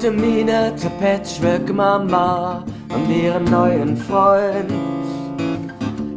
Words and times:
Gute 0.00 0.12
Miene 0.12 0.72
zur 0.76 0.90
Patchwork-Mama 0.90 2.62
und 2.94 3.10
ihrem 3.10 3.42
neuen 3.46 3.96
Freund. 3.96 4.72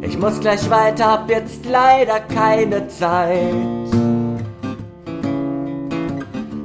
Ich 0.01 0.19
muss 0.19 0.39
gleich 0.39 0.69
weiter, 0.69 1.13
hab 1.13 1.27
jetzt 1.31 1.65
leider 1.65 2.19
keine 2.19 2.87
Zeit. 2.89 3.55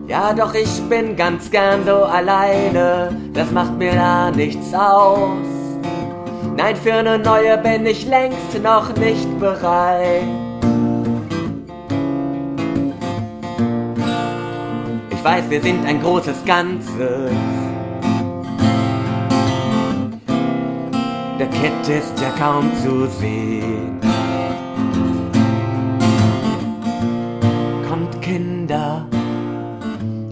Ja, 0.06 0.34
doch 0.34 0.52
ich 0.52 0.82
bin 0.90 1.16
ganz 1.16 1.50
gern 1.50 1.86
so 1.86 2.04
alleine, 2.04 3.16
das 3.32 3.50
macht 3.50 3.78
mir 3.78 3.94
da 3.94 4.30
nichts 4.30 4.74
aus. 4.74 5.38
Nein, 6.54 6.76
für 6.76 6.92
eine 6.92 7.18
neue 7.18 7.56
bin 7.56 7.86
ich 7.86 8.06
längst 8.06 8.62
noch 8.62 8.94
nicht 8.94 9.40
bereit. 9.40 10.55
Weiß, 15.26 15.50
wir 15.50 15.60
sind 15.60 15.84
ein 15.84 16.00
großes 16.00 16.44
Ganzes. 16.44 17.32
Der 21.40 21.48
Kett 21.48 21.88
ist 21.88 22.14
ja 22.20 22.30
kaum 22.38 22.70
zu 22.84 23.06
sehen. 23.18 23.98
Kommt 27.88 28.22
Kinder, 28.22 29.04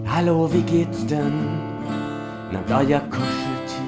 hallo, 0.07 0.49
wie 0.53 0.61
geht's 0.61 1.05
denn? 1.07 1.33
Nehmt 2.53 2.71
euer 2.71 3.01
Kuscheltier, 3.15 3.81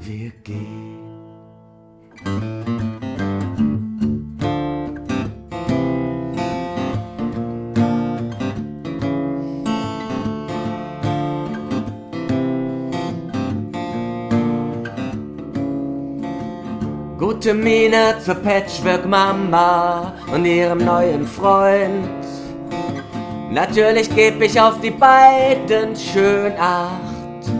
wir 0.00 0.30
gehen. 0.44 0.92
Gute 17.42 17.54
Miene 17.54 18.14
zur 18.24 18.36
Patchwork-Mama 18.36 20.12
und 20.32 20.44
ihrem 20.44 20.78
neuen 20.78 21.26
Freund. 21.26 22.06
Natürlich 23.50 24.14
geb 24.14 24.40
ich 24.40 24.60
auf 24.60 24.80
die 24.80 24.92
beiden 24.92 25.96
schön 25.96 26.52
acht. 26.56 27.50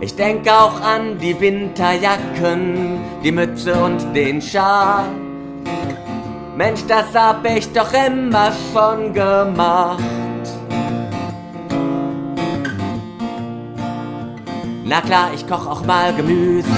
Ich 0.00 0.16
denk 0.16 0.48
auch 0.48 0.80
an 0.80 1.16
die 1.16 1.38
Winterjacken, 1.38 2.98
die 3.22 3.30
Mütze 3.30 3.72
und 3.74 4.16
den 4.16 4.42
Schal. 4.42 5.04
Mensch, 6.56 6.80
das 6.88 7.14
hab 7.14 7.48
ich 7.48 7.72
doch 7.72 7.92
immer 7.92 8.50
schon 8.72 9.12
gemacht. 9.12 10.02
Na 14.92 15.00
klar, 15.00 15.32
ich 15.32 15.46
koch 15.46 15.66
auch 15.66 15.86
mal 15.86 16.12
Gemüse. 16.12 16.68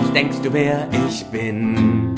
Was 0.00 0.12
denkst 0.14 0.38
du, 0.42 0.50
wer 0.50 0.88
ich 1.06 1.26
bin? 1.26 2.14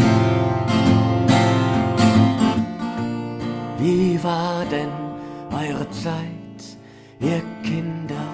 Wie 3.81 4.23
war 4.23 4.65
denn 4.67 4.93
eure 5.51 5.91
Zeit, 5.91 6.79
ihr 7.19 7.43
Kinder? 7.65 8.29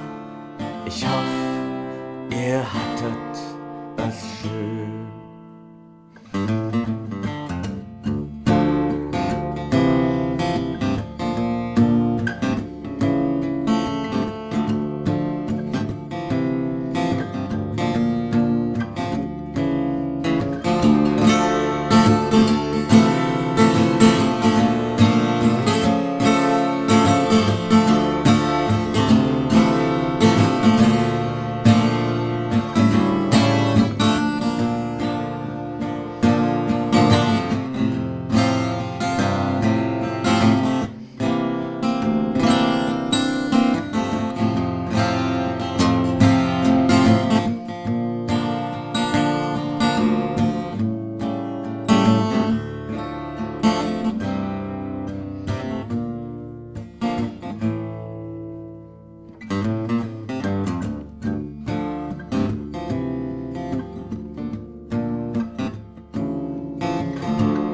Ich 0.85 1.03
hoffe, 1.03 2.29
ihr 2.31 2.59
hattet 2.59 3.37
es 3.97 4.17
schön. 4.43 4.76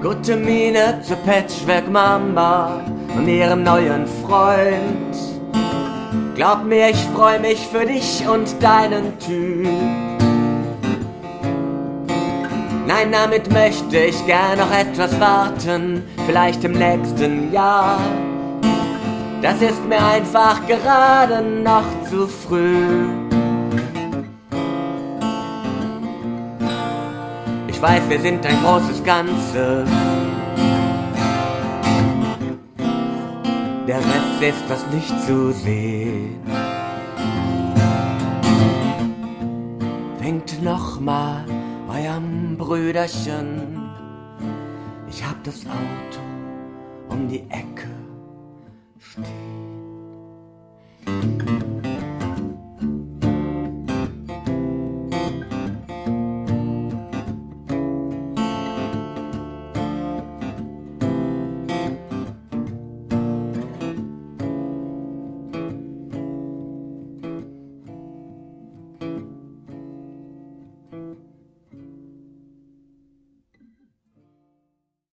Gute 0.02 0.36
Miene 0.36 1.00
zur 1.06 1.16
Patchwork-Mama 1.18 2.80
und 3.16 3.28
ihrem 3.28 3.62
neuen 3.62 4.04
Freund. 4.26 5.16
Glaub 6.34 6.64
mir, 6.64 6.88
ich 6.88 6.96
freu 7.14 7.38
mich 7.38 7.60
für 7.68 7.86
dich 7.86 8.26
und 8.26 8.60
deinen 8.60 9.16
Typ. 9.20 9.68
Nein, 12.84 13.12
damit 13.12 13.52
möchte 13.52 13.96
ich 13.96 14.26
gern 14.26 14.58
noch 14.58 14.76
etwas 14.76 15.20
warten, 15.20 16.02
vielleicht 16.26 16.64
im 16.64 16.72
nächsten 16.72 17.52
Jahr. 17.52 18.00
Das 19.40 19.62
ist 19.62 19.86
mir 19.88 20.04
einfach 20.04 20.66
gerade 20.66 21.42
noch 21.42 21.84
zu 22.10 22.26
früh. 22.26 23.31
Weiß, 27.82 28.08
wir 28.08 28.20
sind 28.20 28.46
ein 28.46 28.62
großes 28.62 29.02
Ganzes. 29.02 29.90
Der 33.88 33.98
Rest 33.98 34.40
ist 34.40 34.62
fast 34.68 34.92
nicht 34.92 35.20
zu 35.26 35.52
sehen. 35.52 36.40
Winkt 40.20 40.62
noch 40.62 41.00
mal 41.00 41.44
eurem 41.88 42.56
Brüderchen. 42.56 43.90
Ich 45.10 45.24
hab 45.24 45.42
das 45.42 45.66
Auto 45.66 46.22
um 47.08 47.28
die 47.28 47.40
Ecke 47.50 47.90
stehen. 49.00 49.81